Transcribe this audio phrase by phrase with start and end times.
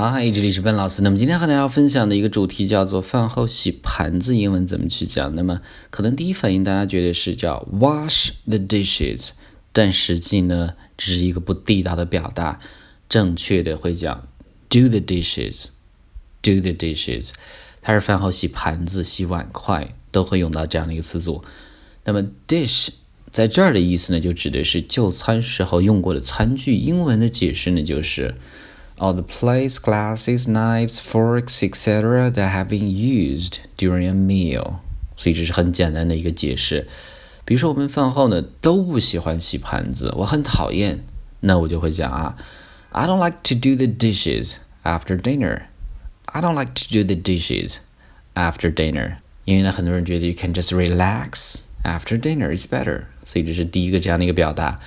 [0.00, 1.02] 嗨，这里是笨老师。
[1.02, 5.34] 那么今天和大家分享的一个主题叫做饭后洗盘子，英文怎么去讲？
[5.34, 9.30] 那么可能第一反应大家觉得是叫 wash the dishes，
[9.72, 12.60] 但实际呢，只是一个不地道的表达。
[13.08, 14.28] 正确的会讲
[14.68, 17.30] do the dishes，do the dishes，
[17.82, 21.42] 它是饭后洗盘子、洗碗筷都会用到这样的一个词组。
[22.04, 22.90] 那么 dish
[23.32, 26.76] 在这儿的意思呢，就指的是就餐时候用过的餐具。
[26.76, 28.36] 英文的解释呢，就是。
[28.97, 32.31] all the plates, glasses, knives, forks, etc.
[32.31, 34.75] that have been used during a meal。
[35.15, 36.87] 所以这是很简单的一个解释。
[37.45, 41.03] 比如说我们饭后呢都不喜欢洗盘子，我很讨厌，
[41.41, 42.37] 那我就会讲啊，
[42.91, 44.53] I don't like to do the dishes
[44.83, 45.63] after dinner.
[46.25, 47.75] I don't like to do the dishes
[48.33, 49.17] after dinner.
[49.45, 54.79] 因为呢，很多人觉得 you can just relax after dinner is better，所以这是第一个这样的一个表达，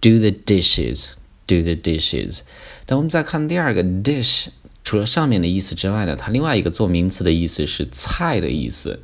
[0.00, 1.08] do the dishes。
[1.47, 2.39] do the dishes。
[2.87, 4.47] 那我们再看第二个 dish，
[4.83, 8.99] 除了上面的意思之外呢，它另外一个做名词的意思是菜的意思。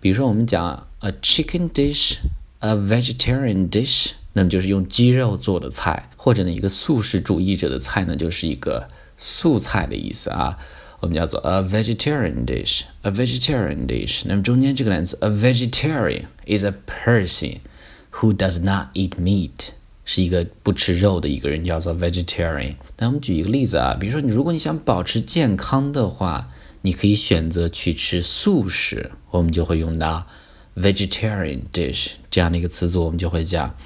[0.00, 10.58] 比如说我们讲 a chicken dish，a vegetarian dish，那么就是用鸡肉做的菜，或者呢一个素食主义者的菜呢就是一个素菜的意思啊。
[11.00, 14.22] 我们叫做 a vegetarian dish，a vegetarian dish。
[14.26, 17.58] 那么中间这个单词 a vegetarian is a person
[18.12, 19.70] who does not eat meat。
[20.07, 22.75] 是一个不吃肉的一个人，叫做 vegetarian。
[22.97, 30.27] 那我们举一个例子啊，比如说你如果你想保持健康的话，你可以选择去吃素食，我们就会用到
[30.75, 33.77] vegetarian dish 这样的一个词组，我们就会讲，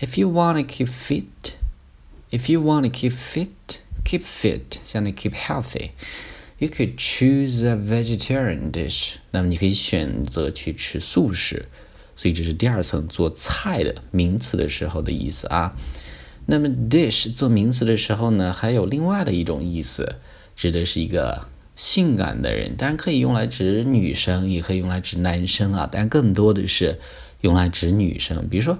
[0.00, 7.74] if you wanna keep fit，if you wanna keep fit，keep fit，相当于 keep healthy，you could choose a
[7.74, 9.16] vegetarian dish。
[9.32, 11.66] 那么你可以选择去吃素食。
[12.15, 15.75] 所以这是第二层做菜的名词的时候的意思啊。
[16.47, 20.17] 那么 dish 做名词的时候呢，还有另外的一种意思，
[20.55, 26.99] 指的是一个性感的人，当然可以用来指女生，也可以用来指男生啊，但更多的是
[27.41, 28.47] 用来指女生。
[28.47, 28.77] 比如说，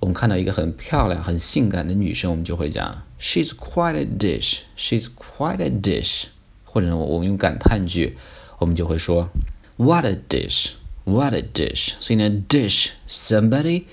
[0.00, 6.24] 我们看到一个很漂亮、很性感的女生，我们就会讲 she's quite a dish，she's quite a dish，
[6.64, 8.16] 或者我们用感叹句，
[8.58, 9.28] 我们就会说
[9.76, 10.70] what a dish。
[11.04, 11.94] What a dish!
[12.00, 13.84] 所以呢 dish, somebody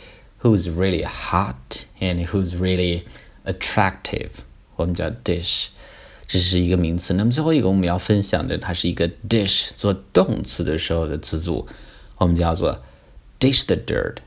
[0.42, 3.04] who's really hot and who's really
[3.46, 4.40] attractive，
[4.76, 5.68] 我们叫 dish，
[6.28, 7.14] 这是一个名词。
[7.16, 11.68] 那么最后一个我们要分享的，它是一个 dish 做动词的时候的词组，
[12.18, 12.84] 我们叫做
[13.40, 14.18] dish the dirt。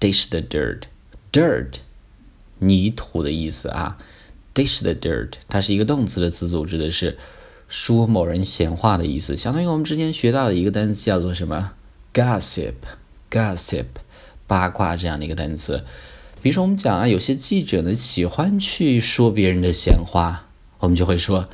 [0.00, 1.74] dish the dirt，dirt
[2.58, 3.98] 泥土的意思啊。
[4.54, 7.16] dish the dirt，它是一个动词的词组，指的是
[7.68, 11.72] 说某人闲话的意思，相当于我们之前学到的一个单词叫做什么
[12.12, 13.84] ？gossip，gossip，
[14.46, 15.84] 八卦这样的一个单词。
[16.42, 20.48] 比如说，我们讲啊，有些记者呢喜欢去说别人的闲话，
[20.80, 21.48] 我们就会说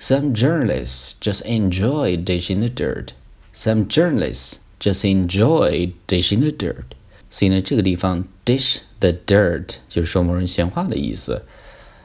[0.00, 3.10] ，Some journalists just enjoy dishing the dirt.
[3.54, 6.96] Some journalists just enjoy dishing the dirt.
[7.30, 11.44] 所以呢，这个地方 dish the dirt 就是说某人闲话的意思。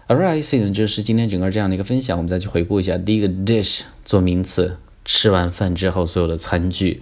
[0.08, 2.98] Alright，所以呢，就是今天整个这样的一个分享，我们再去回顾一下。
[2.98, 7.02] 第一个 dish 做名词，吃完饭之后所有的餐具。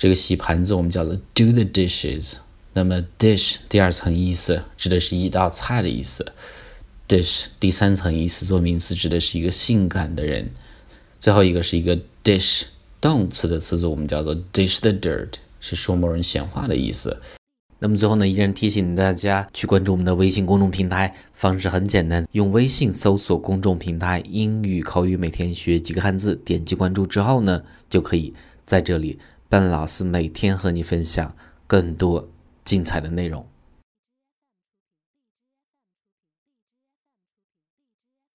[0.00, 2.32] 这个洗盘子我们叫做 do the dishes。
[2.72, 6.32] 那么 dish 第二层意思指的是一道菜的意思
[7.06, 10.48] ，dish 第三层意思做名词指的是一个性感的人，
[11.18, 12.62] 最后一个是一个 dish
[12.98, 17.20] 动词的词组，我们叫做 dish the dirt，是说某人闲话的意思。
[17.78, 28.32] 那么最后呢，依然提醒大家去关注我们的微信公众平台，方式很简单，用微信搜索公众平台“英语口语每天学几个汉字”，点击关注之后呢，就可以
[28.64, 29.18] 在这里。
[29.50, 31.34] 笨老师每天和你分享
[31.66, 32.28] 更多
[32.62, 33.44] 精彩的内容。